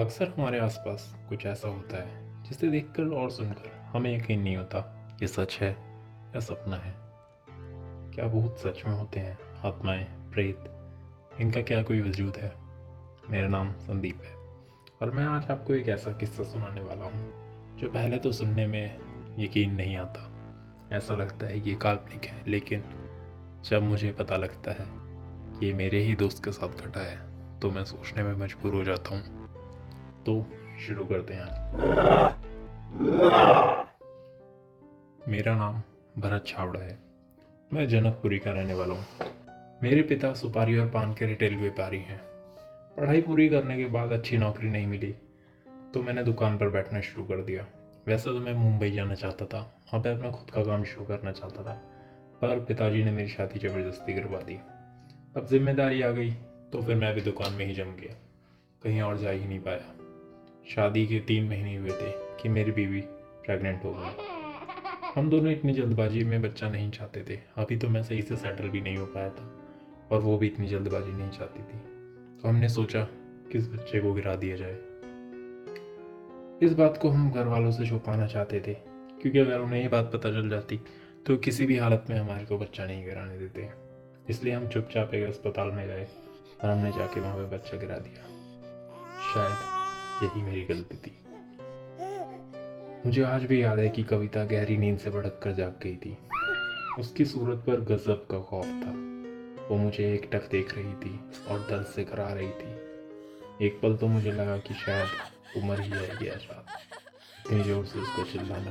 अक्सर 0.00 0.28
हमारे 0.28 0.58
आसपास 0.58 1.02
कुछ 1.28 1.44
ऐसा 1.46 1.68
होता 1.68 1.96
है, 1.96 2.42
जिसे 2.42 2.68
देखकर 2.68 3.08
और 3.14 3.30
सुनकर 3.30 3.70
हमें 3.92 4.16
यकीन 4.16 4.40
नहीं 4.42 4.56
होता 4.56 4.78
ये 5.22 5.26
सच 5.28 5.56
है 5.60 5.70
या 6.34 6.40
सपना 6.40 6.76
है। 6.76 6.94
क्या 8.14 8.26
भूत 8.26 8.58
सच 8.58 8.82
में 8.86 8.92
होते 8.92 9.20
हैं? 9.20 9.38
आत्माएँ, 9.64 10.04
प्रेत, 10.32 10.64
इनका 11.40 11.62
क्या 11.62 11.82
कोई 11.82 12.00
वजूद 12.00 12.36
है? 12.36 12.52
मेरा 13.30 13.48
नाम 13.48 13.72
संदीप 13.72 14.22
है 14.22 14.34
और 15.02 15.10
मैं 15.10 15.24
आज 15.24 15.50
आपको 15.50 15.74
एक 15.74 15.88
ऐसा 15.88 16.12
किस्सा 16.12 16.44
सुनाने 16.44 16.80
वाला 16.80 17.04
हूँ, 17.04 17.76
जो 17.78 17.90
पहले 17.90 18.18
तो 18.18 18.32
सुनने 18.32 18.66
में 18.66 18.98
यकीन 19.38 19.74
नहीं 19.74 19.96
आता। 19.96 20.26
ऐसा 20.92 21.14
लगता 21.14 21.46
है 21.46 21.60
ये 21.60 21.74
काल्पनिक 21.74 22.24
है, 22.24 22.42
लेकिन 22.46 22.84
जब 23.64 23.82
मुझे 23.82 24.12
पता 24.12 24.36
लगता 24.36 24.70
है 24.70 24.86
कि 25.58 25.66
ये 25.66 25.72
मेरे 25.74 26.02
ही 26.02 26.14
दोस्त 26.14 26.44
के 26.44 26.52
साथ 26.52 26.86
घटा 26.86 27.00
है 27.00 27.18
तो 27.60 27.70
मैं 27.70 27.84
सोचने 27.84 28.22
में 28.22 28.34
मजबूर 28.36 28.74
हो 28.74 28.84
जाता 28.84 29.14
हूँ 29.14 29.49
तो 30.26 30.34
शुरू 30.80 31.04
करते 31.04 31.34
हैं 31.34 31.48
मेरा 35.28 35.54
नाम 35.56 35.82
भरत 36.18 36.44
छावड़ा 36.46 36.80
है। 36.80 36.98
मैं 37.70 37.86
जनकपुरी 37.88 38.38
का 38.38 38.52
रहने 38.52 38.74
वाला 38.74 38.94
हूँ। 38.94 39.04
मेरे 39.82 40.02
पिता 40.02 40.32
सुपारी 40.34 40.78
और 40.78 40.88
पान 40.90 41.12
के 41.14 41.26
रिटेल 41.26 41.56
व्यापारी 41.56 41.98
हैं। 42.00 42.20
पढ़ाई 42.96 43.20
पूरी 43.22 43.48
करने 43.48 43.76
के 43.76 43.84
बाद 43.88 44.12
अच्छी 44.12 44.38
नौकरी 44.38 44.68
नहीं 44.70 44.86
मिली 44.86 45.14
तो 45.94 46.02
मैंने 46.02 46.22
दुकान 46.24 46.58
पर 46.58 46.68
बैठना 46.70 47.00
शुरू 47.02 47.24
कर 47.26 47.42
दिया। 47.44 47.66
वैसे 48.06 48.30
तो 48.30 48.40
मैं 48.40 48.52
मुंबई 48.54 48.90
जाना 48.90 49.14
चाहता 49.14 49.46
था 49.46 49.58
वहाँ 49.58 50.00
पे 50.02 50.10
अपना 50.10 50.30
खुद 50.30 50.50
का 50.50 50.62
काम 50.64 50.84
शुरू 50.84 51.04
करना 51.06 51.32
चाहता 51.32 51.62
था, 51.62 51.72
पर 52.42 52.64
पिताजी 52.64 53.04
ने 53.04 53.10
मेरी 53.12 53.28
शादी 53.28 53.58
ज़बरदस्ती 53.58 54.14
करवा 54.14 54.40
दी। 54.40 54.58
अब 55.36 55.46
ज़िम्मेदारी 55.46 56.02
आ 56.02 56.10
गई 56.10 56.30
तो 56.72 56.82
फिर 56.82 56.96
मैं 56.96 57.14
भी 57.14 57.20
दुकान 57.20 57.52
में 57.52 57.64
ही 57.66 57.74
जम 57.74 57.96
गया। 58.00 58.14
कहीं 58.82 59.00
और 59.02 59.16
जा 59.18 59.30
ही 59.30 59.46
नहीं 59.46 59.60
पाया। 59.60 59.99
शादी 60.70 61.06
के 61.06 61.18
तीन 61.18 61.48
महीने 61.48 61.76
हुए 61.76 61.90
थे 61.90 62.10
कि 62.42 62.48
मेरी 62.48 62.72
बीवी 62.72 63.00
प्रेग्नेंट 63.46 63.84
हो 63.84 63.92
गई। 63.92 65.12
हम 65.14 65.30
दोनों 65.30 65.52
इतनी 65.52 65.72
जल्दबाजी 65.72 66.22
में 66.24 66.42
बच्चा 66.42 66.68
नहीं 66.70 66.90
चाहते 66.90 67.22
थे। 67.30 67.38
अभी 67.56 67.76
तो 67.76 67.88
मैं 67.88 68.02
सही 68.02 68.22
से 68.22 68.36
सेटल 68.36 68.68
भी 68.68 68.80
नहीं 68.80 68.96
हो 68.96 69.06
पाया 69.06 69.30
था 69.30 69.50
और 70.10 70.20
वो 70.20 70.36
भी 70.38 70.46
इतनी 70.46 70.66
जल्दबाजी 70.66 71.12
नहीं 71.12 71.30
चाहती 71.30 71.62
थी। 71.62 71.78
तो 72.42 72.48
हमने 72.48 72.68
सोचा 72.68 73.02
किस 73.52 73.68
बच्चे 73.68 74.00
को 74.00 74.12
गिरा 74.14 74.34
दिया 74.36 74.56
जाए। 74.56 74.78
इस 76.62 76.72
बात 76.72 76.98
को 77.02 77.08
हम 77.08 77.30
घर 77.30 77.46
वालों 77.46 77.72
से 77.72 77.88
छुपाना 77.88 78.26
चाहते 78.26 78.60
थे, 78.60 78.74
क्योंकि 78.74 79.38
अगर 79.38 79.58
उन्हें 79.58 79.82
ये 79.82 79.88
बात 79.88 80.10
पता 80.14 80.32
चल 80.32 80.48
जाती 80.50 80.80
तो 81.26 81.36
किसी 81.38 81.66
भी 81.66 81.76
हालत 81.78 82.06
में 82.10 82.18
हमारे 82.18 82.44
को 82.44 82.58
बच्चा 82.58 82.86
नहीं 82.86 83.04
गिराने 83.04 83.38
देते। 83.38 83.68
इसलिए 84.28 84.54
हम 84.54 84.68
चुपचाप 84.68 85.14
एक 85.14 85.28
अस्पताल 85.28 85.70
में 85.70 85.86
गए 85.88 86.06
और 86.62 86.70
हमने 86.70 86.92
जाके 86.92 87.20
वहाँ 87.20 87.36
पे 87.36 87.56
बच्चा 87.56 87.78
गिरा 87.78 87.98
दिया। 87.98 88.28
शायद 89.34 89.79
यही 90.22 90.42
मेरी 90.42 90.62
गलती 90.62 90.96
थी। 90.96 91.16
मुझे 93.06 93.22
आज 93.22 93.44
भी 93.44 93.62
याद 93.62 93.78
है 93.78 93.88
कि 93.88 94.02
कविता 94.02 94.44
गहरी 94.44 94.76
नींद 94.76 94.98
से 94.98 95.10
भड़क 95.10 95.40
कर 95.42 95.52
जाग 95.52 95.80
गई 95.82 95.96
थी। 95.96 96.18
उसकी 96.98 97.24
सूरत 97.24 97.58
पर 97.58 97.80
गजब 97.80 98.26
का 98.30 98.40
खौफ 98.40 98.64
था। 98.64 98.90
वो 99.68 99.76
मुझे 99.76 100.14
एक 100.14 100.28
टक 100.32 100.50
देख 100.50 100.74
रही 100.74 100.94
थी 100.94 101.20
और 101.48 101.58
दर्द 101.58 101.86
से 101.86 102.04
करा 102.04 102.32
रही 102.32 102.48
थी। 102.48 103.66
एक 103.66 103.80
पल 103.82 103.96
तो 103.96 104.06
मुझे 104.06 104.32
लगा 104.32 104.58
कि 104.58 104.74
शायद 104.74 105.08
उम्र 105.56 105.80
ही 105.80 105.90
जाएगी 105.90 106.28
रात 106.28 106.66
इतनी 107.46 107.62
ज़ोर 107.62 107.84
से 107.86 107.98
उसको 107.98 108.24
चिल्लाना 108.24 108.70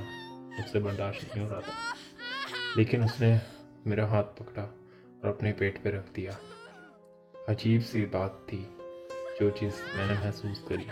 मुझसे 0.58 0.80
बर्दाश्त 0.80 1.23
नहीं 1.23 1.45
हो 1.45 1.52
रहा 1.52 1.61
था। 1.61 1.73
लेकिन 2.77 3.03
उसने 3.03 3.42
मेरा 3.88 4.08
हाथ 4.08 4.23
पकड़ा 4.23 4.64
और 4.64 5.30
अपने 5.30 5.52
पेट 5.52 5.83
पे 5.83 5.89
रख 5.89 6.14
दिया। 6.16 6.38
अजीब 7.50 7.81
सी 7.81 8.02
बात 8.02 8.45
थी 8.53 8.75
जो 9.39 9.50
चीज़ 9.50 9.73
मैंने 9.97 10.14
महसूस 10.14 10.66
करी। 10.70 10.86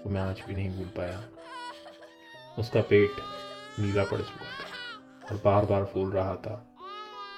वो 0.00 0.10
मैं 0.10 0.20
आज 0.20 0.42
भी 0.48 0.54
नहीं 0.54 0.70
भूल 0.76 0.86
पाया। 0.96 1.22
उसका 2.58 2.80
पेट 2.82 3.20
नीला 3.80 4.04
पड़ 4.04 4.18
चुका 4.18 4.44
था 4.44 5.28
और 5.28 5.40
बार 5.44 5.64
बार 5.64 5.84
फूल 5.84 6.12
रहा 6.12 6.34
था। 6.36 6.54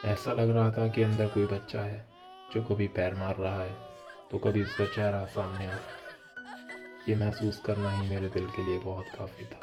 ऐसा 0.05 0.33
लग 0.33 0.51
रहा 0.51 0.71
था 0.71 0.87
कि 0.89 1.03
अंदर 1.03 1.27
कोई 1.29 1.47
बच्चा 1.47 1.81
है 1.81 2.05
जो 2.55 2.63
कभी 2.65 2.87
पैर 2.89 3.15
मार 3.15 3.37
रहा 3.37 3.63
है 3.63 3.77
तो 4.31 4.39
कभी 4.39 4.63
उसका 4.63 4.87
चेहरा 4.87 5.25
सामने 5.27 5.67
आ 5.67 5.77
ये 7.09 7.15
महसूस 7.17 7.61
करना 7.61 7.91
ही 7.91 8.09
मेरे 8.09 8.29
दिल 8.29 8.47
के 8.47 8.65
लिए 8.65 8.79
बहुत 8.79 9.07
काफ़ी 9.19 9.45
था। 9.45 9.59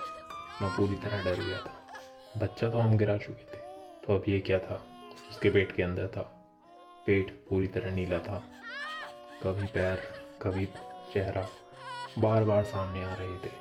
मैं 0.62 0.76
पूरी 0.78 0.96
तरह 0.96 1.24
डर 1.24 1.36
गया 1.36 1.58
था। 1.58 1.74
बच्चा 2.38 2.70
तो 2.70 2.78
हम 2.78 2.98
गिरा 2.98 3.18
चुके 3.18 3.44
थे 3.44 3.62
तो 4.04 4.16
अब 4.16 4.24
ये 4.28 4.40
क्या 4.40 4.60
था? 4.60 4.84
उसके 5.30 5.50
पेट 5.50 5.76
के 5.76 5.84
अंदर 5.84 6.08
था। 6.08 6.22
पेट 7.06 7.32
पूरी 7.50 7.68
तरह 7.68 7.92
नीला 7.92 8.20
था। 8.20 8.44
कभी 9.44 9.68
पैर, 9.68 10.02
कभी 10.42 10.66
चेहरा। 11.14 11.48
बार 12.18 12.44
बार 12.44 12.64
सामने 12.64 13.04
आ 13.04 13.14
रहे 13.14 13.38
थे। 13.38 13.52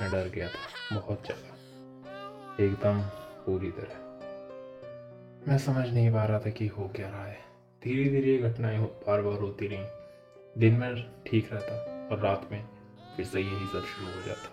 मैं 0.00 0.10
डर 0.10 0.28
गया 0.28 0.48
था, 0.48 0.94
बहुत 0.94 1.24
ज़्यादा। 1.26 2.64
एकदम 2.64 3.00
पूरी 3.46 3.70
तरह। 3.70 3.94
मैं 5.48 5.58
समझ 5.58 5.88
नहीं 5.88 6.12
पा 6.12 6.24
रहा 6.24 6.38
था 6.38 6.50
कि 6.50 6.66
हो 6.66 6.88
क्या 6.88 7.08
रहा 7.08 7.24
है। 7.24 7.40
धीरे 7.82 8.10
धीरे 8.10 8.32
ये 8.32 8.38
घटनाएँ 8.38 8.78
बार 8.78 9.22
बार 9.22 9.38
होती 9.38 9.66
रहीं। 9.66 9.86
दिन 10.58 10.74
में 10.74 11.22
ठीक 11.26 11.52
रहता 11.52 11.74
और 12.10 12.22
रात 12.22 12.48
में 12.52 12.68
फिर 13.16 13.26
से 13.26 13.40
यही 13.40 13.66
सब 13.66 13.84
शुरू 13.84 14.12
हो 14.12 14.26
जाता। 14.26 14.48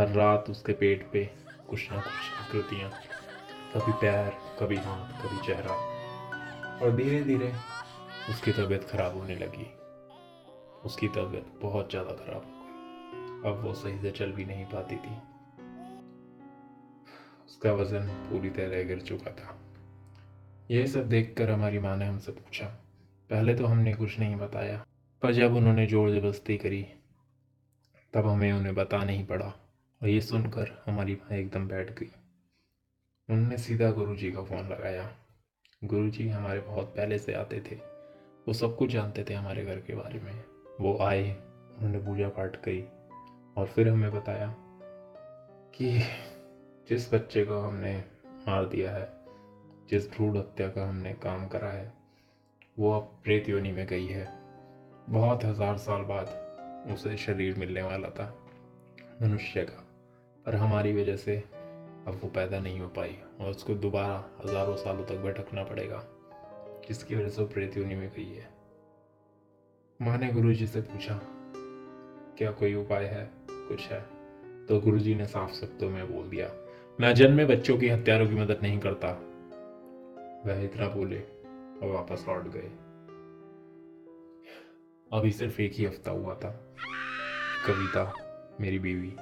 हर 0.00 0.08
रात 0.08 0.50
उसके 0.50 0.72
पेट 0.72 1.10
पे 1.12 1.30
कुछ 1.70 1.92
ना 1.92 1.98
कुछ 1.98 2.40
आकृतियाँ। 2.40 2.90
कभी 3.74 3.92
पैर, 3.92 4.30
कभी 4.60 4.76
हाथ, 4.76 5.22
कभी 5.22 5.46
चेहरा। 5.46 5.72
और 6.82 6.96
धीरे 6.96 7.22
धीरे 7.22 7.52
उसकी 8.30 8.52
तबीयत 8.52 8.84
खराब 8.84 9.16
होने 9.16 9.34
लगी। 9.34 9.74
उसकी 10.84 11.08
तबीयत 11.08 11.58
बहुत 11.62 11.90
ज़्यादा 11.90 12.14
खराब 12.14 12.42
हो 12.42 12.50
गई। 12.50 13.50
अब 13.50 13.64
वो 13.64 13.74
सही 13.74 13.98
से 13.98 14.10
चल 14.10 14.32
भी 14.32 14.44
नहीं 14.44 14.64
पाती 14.64 14.96
थी। 14.96 15.16
उसका 17.46 17.72
वज़न 17.72 18.08
पूरी 18.30 18.50
तरह 18.50 18.82
गिर 18.82 19.00
चुका 19.00 19.30
था। 19.30 19.58
यह 20.70 20.86
सब 20.86 21.08
देखकर 21.08 21.50
हमारी 21.50 21.78
माँ 21.78 21.96
ने 21.96 22.06
हमसे 22.06 22.32
पूछा। 22.32 22.66
पहले 23.30 23.54
तो 23.54 23.66
हमने 23.66 23.94
कुछ 23.94 24.18
नहीं 24.18 24.36
बताया, 24.36 24.84
पर 25.22 25.32
जब 25.32 25.54
उन्होंने 25.54 25.86
ज़ोर 25.86 26.10
ज़बरदस्ती 26.10 26.56
करी, 26.56 26.82
तब 28.14 28.26
हमें 28.26 28.52
उन्हें 28.52 28.74
बता 28.74 29.02
नहीं 29.04 29.24
पड़ा 29.26 29.46
और 30.00 30.08
ये 30.08 30.20
सुनकर 30.20 30.82
हमारी 30.86 31.14
माँ 31.14 31.38
एकदम 31.38 31.68
बैठ 31.68 31.90
गई। 31.98 32.10
उन्होंने 33.28 33.58
सीधा 33.58 33.90
गुरुजी 33.90 34.30
का 34.32 34.42
फ़ोन 34.42 34.68
लगाया। 34.68 35.10
गुरुजी 35.82 36.28
हमारे 36.28 36.60
बहुत 36.60 36.94
पहले 36.96 37.18
से 37.18 37.34
आते 37.34 37.60
थे। 37.60 37.76
वो 38.46 38.52
सब 38.52 38.76
कुछ 38.76 38.90
जानते 38.90 39.24
थे 39.24 39.34
हमारे 39.34 39.64
घर 39.64 39.76
के 39.76 39.94
बारे 39.94 40.20
में। 40.20 40.51
वो 40.80 40.96
आए, 41.02 41.22
उन्होंने 41.76 41.98
पूजा 41.98 42.28
पाठ 42.28 42.56
करी 42.56 42.84
और 43.56 43.66
फिर 43.66 43.88
हमें 43.88 44.12
बताया 44.12 44.46
कि 45.74 45.98
जिस 46.88 47.12
बच्चे 47.14 47.44
को 47.44 47.58
हमने 47.58 47.96
मार 48.46 48.64
दिया 48.66 48.92
है, 48.92 49.08
जिस 49.90 50.10
भ्रूण 50.10 50.36
हत्या 50.36 50.68
का 50.68 50.88
हमने 50.88 51.12
काम 51.22 51.46
करा 51.48 51.68
है, 51.68 51.92
वो 52.78 52.92
अब 52.92 53.10
प्रेत 53.24 53.48
योनि 53.48 53.72
में 53.72 53.86
गई 53.86 54.06
है। 54.06 54.26
बहुत 55.08 55.44
हज़ार 55.44 55.76
साल 55.78 56.02
बाद 56.02 56.90
उसे 56.92 57.16
शरीर 57.16 57.58
मिलने 57.58 57.82
वाला 57.82 58.08
था, 58.08 58.32
मनुष्य 59.22 59.64
का, 59.64 59.84
पर 60.46 60.54
हमारी 60.54 60.92
वजह 60.92 61.16
से 61.16 61.36
अब 62.06 62.18
वो 62.22 62.28
पैदा 62.28 62.58
नहीं 62.60 62.80
हो 62.80 62.88
पाई 62.88 63.16
और 63.40 63.50
उसको 63.50 63.74
दोबारा 63.74 64.24
हज़ारों 64.44 64.76
सालों 64.76 65.04
तक 65.04 65.16
भटकना 65.16 65.64
पड़ेगा, 65.64 66.02
जिसकी 66.88 67.14
वजह 67.14 67.28
से 67.28 67.42
वो 67.42 67.48
प्रेत 67.48 67.76
योनि 67.76 67.94
में 67.94 68.10
गई 68.16 68.28
है। 68.28 68.61
माँ 70.00 70.18
ने 70.18 70.28
गुरु 70.32 70.52
जी 70.52 70.66
से 70.66 70.80
पूछा, 70.80 71.20
क्या 72.38 72.50
कोई 72.50 72.74
उपाय 72.74 73.04
है? 73.04 73.30
कुछ 73.50 73.88
है? 73.88 74.00
तो 74.66 74.80
गुरु 74.80 74.98
जी 74.98 75.14
ने 75.14 75.26
साफ़ 75.26 75.52
शब्दों 75.52 75.90
में 75.90 76.16
बोल 76.16 76.28
दिया, 76.28 76.48
मैं 77.00 77.14
जन्म 77.14 77.46
बच्चों 77.46 77.78
की 77.78 77.88
हत्यारों 77.88 78.28
की 78.28 78.34
मदद 78.34 78.58
नहीं 78.62 78.78
करता। 78.78 79.08
वह 80.46 80.64
इतना 80.64 80.88
बोले 80.88 81.20
और 81.82 81.90
वापस 81.94 82.24
लौट 82.28 82.48
गए। 82.48 82.70
अभी 85.12 85.32
सिर्फ़ 85.32 85.60
एक 85.60 85.72
ही 85.72 85.84
हफ़्ता 85.84 86.10
हुआ 86.10 86.34
था। 86.34 86.50
कविता, 87.66 88.04
मेरी 88.60 88.78
बीवी। 88.78 89.16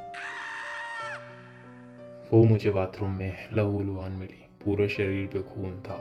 वो 2.33 2.45
मुझे 2.45 2.71
बाथरूम 2.71 3.11
में 3.11 3.49
लहू 3.53 3.83
लुहान 3.83 4.13
मिली। 4.13 4.47
पूरे 4.65 4.89
शरीर 4.89 5.27
पे 5.27 5.43
खून 5.43 5.81
था। 5.81 5.99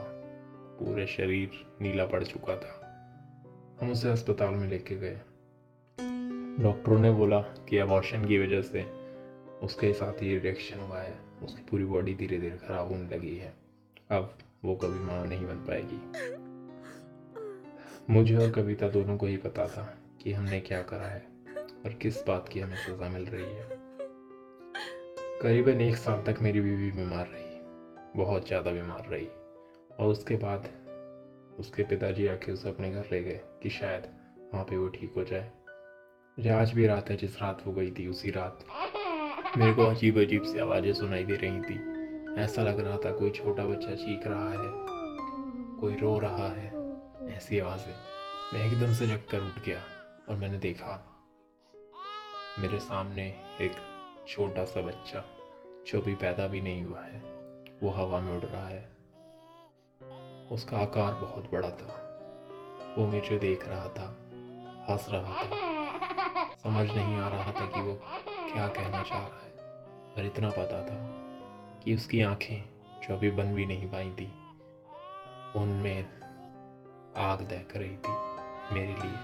पूरे 0.80 1.06
शरीर 1.06 1.50
नीला 1.82 2.06
पड़ 2.06 2.24
चुका 2.24 2.56
था। 2.56 2.79
हम 3.80 3.90
उसे 3.90 4.10
अस्पताल 4.10 4.54
में 4.54 4.68
लेके 4.68 4.96
गए। 4.96 5.20
डॉक्टरों 6.62 6.98
ने 6.98 7.10
बोला 7.10 7.40
कि 7.40 7.78
अबॉर्शन 7.78 8.24
की 8.24 8.38
वजह 8.38 8.62
से 8.62 8.82
उसके 9.62 9.92
साथ 9.92 10.22
ही 10.22 10.38
रिएक्शन 10.38 10.80
हुआ 10.80 10.98
है। 10.98 11.14
उसकी 11.44 11.62
पूरी 11.62 11.84
बॉडी 11.84 12.14
धीरे 12.14 12.38
धीरे 12.38 12.56
खराब 12.56 12.88
होने 12.88 13.16
लगी 13.16 13.36
है। 13.36 13.52
अब 14.10 14.34
वो 14.64 14.74
कभी 14.74 14.98
माँ 14.98 15.24
नहीं 15.26 15.46
बन 15.46 15.64
पाएगी। 15.68 16.00
मुझे 18.12 18.36
और 18.36 18.50
कविता 18.50 18.88
दोनों 18.88 19.16
को 19.16 19.26
ही 19.26 19.36
पता 19.36 19.66
था 19.66 19.82
कि 20.22 20.32
हमने 20.32 20.60
क्या 20.60 20.82
करा 20.82 21.06
है 21.06 21.22
और 21.84 21.92
किस 21.92 22.22
बात 22.26 22.48
की 22.48 22.60
हमें 22.60 22.76
सजा 22.76 23.08
मिल 23.08 23.24
रही 23.24 23.42
है। 23.42 23.68
करीबन 25.42 25.80
एक 25.80 25.96
साल 25.96 26.22
तक 26.22 26.42
मेरी 26.42 26.60
बीवी 26.60 26.90
बीमार 26.90 27.26
रही, 27.26 27.60
बहुत 28.16 28.46
ज़्यादा 28.46 28.70
बीमार 28.70 29.08
रही 29.10 29.28
और 30.00 30.06
उसके 30.06 30.36
बाद 30.36 30.68
उसके 31.60 31.82
पिताजी 31.84 32.26
आके 32.26 32.52
उसे 32.52 32.68
अपने 32.68 32.90
घर 32.90 33.08
ले 33.12 33.22
गए 33.22 33.40
कि 33.62 33.70
शायद 33.70 34.06
वहाँ 34.52 34.64
पे 34.64 34.76
वो 34.76 34.88
ठीक 34.88 35.12
हो 35.16 35.24
जाए। 35.24 35.50
मुझे 36.38 36.50
आज 36.50 36.72
भी 36.72 36.86
रात 36.86 37.10
है, 37.10 37.16
जिस 37.16 37.40
रात 37.42 37.62
वो 37.66 37.72
गई 37.72 37.90
थी, 37.90 38.06
उसी 38.06 38.30
रात। 38.30 38.64
मेरे 39.58 39.72
को 39.72 39.84
अजीब 39.84 40.18
अजीब 40.18 40.42
सी 40.42 40.58
आवाज़ें 40.58 40.92
सुनाई 40.92 41.24
दे 41.24 41.36
रही 41.36 41.60
थी। 41.60 42.42
ऐसा 42.42 42.62
लग 42.62 42.80
रहा 42.80 42.96
था 42.96 43.10
कोई 43.12 43.30
छोटा 43.30 43.64
बच्चा 43.64 43.94
चीख 43.94 44.26
रहा 44.26 44.50
है, 44.50 44.70
कोई 45.80 45.96
रो 45.96 46.18
रहा 46.18 46.48
है, 46.48 46.68
ऐसी 47.36 47.58
आवाज़ें। 47.58 47.94
मैं 48.52 48.66
एकदम 48.66 48.92
से 48.94 49.06
जग 49.06 49.26
कर 49.30 49.38
उठ 49.38 49.64
गया 49.66 49.80
और 50.28 50.36
मैंने 50.36 50.58
देखा, 50.58 50.96
मेरे 52.58 52.78
सामने 52.78 53.26
एक 53.60 53.72
छोटा 54.28 54.64
सा 54.64 54.80
बच्चा, 54.80 55.24
जो 55.86 56.00
भी 56.00 56.14
पैदा 56.14 56.46
भी 56.46 56.60
नहीं 56.60 56.84
हुआ 56.84 57.00
है, 57.00 57.22
वो 57.82 57.90
हवा 57.90 58.20
में 58.20 58.32
उड़ 58.36 58.44
रहा 58.44 58.66
है। 58.68 58.99
उसका 60.50 60.78
आकार 60.78 61.14
बहुत 61.14 61.50
बड़ा 61.52 61.70
था। 61.70 61.96
वो 62.98 63.06
मुझे 63.06 63.38
देख 63.38 63.68
रहा 63.68 63.88
था, 63.88 64.06
हंस 64.90 65.06
रहा 65.08 65.42
था। 65.42 66.54
समझ 66.54 66.86
नहीं 66.90 67.16
आ 67.16 67.28
रहा 67.28 67.52
था 67.52 67.66
कि 67.66 67.80
वो 67.80 67.94
क्या 68.52 68.68
कहना 68.68 69.02
चाह 69.02 69.18
रहा 69.18 69.42
है, 69.44 69.50
पर 70.16 70.26
इतना 70.26 70.50
पता 70.50 70.82
था 70.82 70.96
कि 71.84 71.94
उसकी 71.94 72.22
आँखें 72.22 72.64
जो 73.02 73.16
अभी 73.16 73.30
बन 73.30 73.54
भी 73.54 73.66
नहीं 73.66 73.88
पाई 73.88 74.10
थी, 74.10 74.32
उनमें 75.56 76.06
आग 77.16 77.40
दहक 77.40 77.76
रही 77.76 77.96
थी 77.96 78.16
मेरे 78.74 78.92
लिए। 78.92 79.18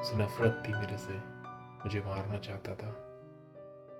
उसे 0.00 0.16
नफरत 0.16 0.62
थी 0.68 0.72
मेरे 0.72 0.98
से, 0.98 1.14
मुझे 1.84 2.00
मारना 2.00 2.38
चाहता 2.38 2.74
था। 2.74 2.88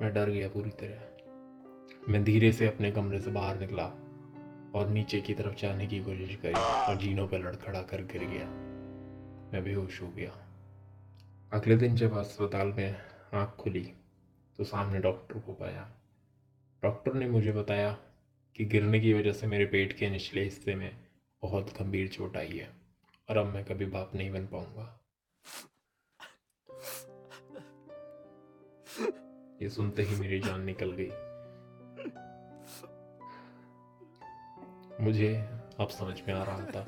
मैं 0.02 0.14
डर 0.14 0.30
गया 0.30 0.48
पूरी 0.48 0.70
तरह। 0.70 2.12
मैं 2.12 2.24
धीरे 2.24 2.52
से 2.52 2.66
अपने 2.66 2.90
कमरे 2.90 3.20
से 3.20 3.30
बाहर 3.30 3.58
निकला। 3.58 3.90
और 4.76 4.88
नीचे 4.88 5.20
की 5.20 5.34
तरफ़ 5.34 5.54
जाने 5.54 5.86
की 5.86 6.00
कोशिश 6.04 6.36
करी 6.36 6.52
और 6.52 6.96
जीनों 6.96 7.28
पर 7.28 7.38
लड़खड़ा 7.38 7.82
कर 7.82 8.02
गिर 8.02 8.24
गया। 8.24 8.46
मैं 9.52 9.64
बेहोश 9.64 10.02
हो 10.02 10.08
गया। 10.08 10.30
अगले 11.52 11.76
दिन 11.76 11.96
जब 11.96 12.16
अस्पताल 12.16 12.66
में 12.66 12.96
आँख 13.34 13.50
खुली 13.50 13.92
तो 14.58 14.64
सामने 14.64 14.98
डॉक्टर 14.98 15.38
को 15.38 15.52
पाया। 15.52 15.92
डॉक्टर 16.82 17.14
ने 17.14 17.28
मुझे 17.28 17.52
बताया 17.52 17.92
कि 18.56 18.64
गिरने 18.64 19.00
की 19.00 19.12
वजह 19.14 19.32
से 19.32 19.46
मेरे 19.46 19.66
पेट 19.66 19.92
के 19.92 20.10
निचले 20.10 20.44
हिस्से 20.44 20.74
में 20.74 20.96
बहुत 21.42 21.72
गंभीर 21.78 22.08
चोट 22.08 22.36
आई 22.36 22.58
है 22.58 22.70
और 23.30 23.36
अब 23.36 23.46
मैं 23.46 23.64
कभी 23.64 23.86
बाप 23.86 24.14
नहीं 24.14 24.30
बन 24.30 24.46
पाऊँगा। 24.46 25.00
ये 29.62 29.68
सुनते 29.68 30.02
ही 30.02 30.16
मेरी 30.16 30.40
जान 30.40 30.60
निकल 30.60 30.92
गई। 30.92 31.25
मुझे 35.00 35.34
अब 35.80 35.88
समझ 35.88 36.14
में 36.28 36.34
आ 36.34 36.42
रहा 36.42 36.64
था 36.66 36.84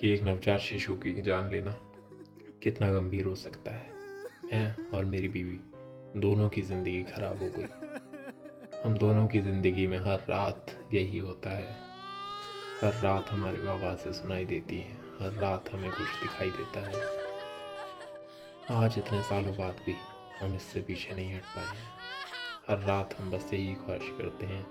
कि 0.00 0.12
एक 0.12 0.22
नवजात 0.22 0.60
शिशु 0.60 0.94
की 0.94 1.12
जान 1.22 1.50
लेना 1.50 1.74
कितना 2.62 2.90
गंभीर 2.92 3.24
हो 3.24 3.34
सकता 3.34 3.70
है। 3.70 3.90
मैं 4.44 4.90
और 4.90 5.04
मेरी 5.04 5.28
बीवी 5.28 5.60
दोनों 6.20 6.48
की 6.48 6.62
ज़िंदगी 6.62 7.02
खराब 7.02 7.42
हो 7.42 7.48
गई। 7.48 7.66
हम 8.84 8.98
दोनों 8.98 9.26
की 9.26 9.40
ज़िंदगी 9.40 9.86
में 9.86 9.98
हर 9.98 10.24
रात 10.30 10.76
यही 10.94 11.18
होता 11.18 11.50
है। 11.50 11.72
हर 12.82 13.00
रात 13.02 13.30
हमारी 13.30 13.66
आवाज़ें 13.68 14.12
सुनाई 14.12 14.44
देती 14.44 14.78
हैं। 14.78 15.00
हर 15.20 15.40
रात 15.40 15.72
हमें 15.72 15.90
कुछ 15.90 16.20
दिखाई 16.22 16.50
देता 16.50 16.86
है। 16.88 16.94
आज 18.84 18.98
इतने 18.98 19.22
सालों 19.22 19.56
बाद 19.56 19.84
भी 19.86 19.94
हम 20.40 20.54
इससे 20.56 20.80
पीछे 20.80 21.14
नहीं 21.14 21.34
हट 21.34 21.44
पाए 21.56 21.76
हर 22.68 22.86
रात 22.86 23.20
हम 23.20 23.30
बस 23.30 23.50
यही 23.54 23.74
ख्वाहिश 23.74 24.16
करते 24.18 24.46
हैं 24.46 24.64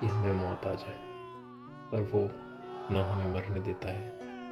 कि 0.00 0.06
हमें 0.06 0.32
मौत 0.32 0.66
आ 0.66 0.74
जाए। 0.74 1.15
पर 1.86 2.00
वो 2.12 2.20
ना 2.90 3.04
हमें 3.04 3.34
मरने 3.34 3.60
देता 3.60 3.88
है 3.88 4.10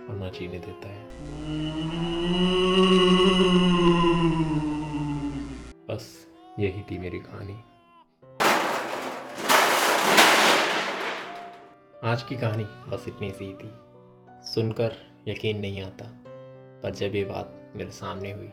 और 0.08 0.16
ना 0.16 0.28
जीने 0.30 0.58
देता 0.58 0.88
है। 0.88 1.02
बस 5.88 6.06
यही 6.58 6.82
थी 6.82 6.98
मेरी 6.98 7.18
कहानी। 7.18 7.56
आज 12.04 12.22
की 12.22 12.36
कहानी 12.36 12.64
बस 12.88 13.04
इतनी 13.08 13.30
सी 13.30 13.52
थी। 13.54 13.70
सुनकर 14.44 14.96
यकीन 15.28 15.60
नहीं 15.60 15.82
आता, 15.82 16.04
पर 16.82 16.94
जब 16.94 17.14
ये 17.14 17.24
बात 17.24 17.72
मेरे 17.76 17.90
सामने 17.90 18.32
हुई 18.32 18.52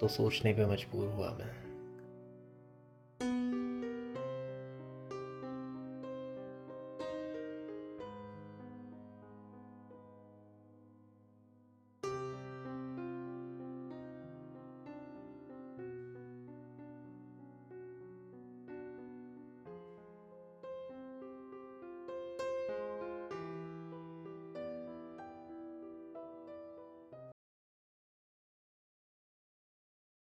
तो 0.00 0.08
सोचने 0.08 0.52
पे 0.52 0.66
मजबूर 0.66 1.08
हुआ 1.08 1.28
मैं। 1.38 1.65